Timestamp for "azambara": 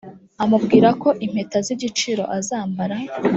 2.37-2.95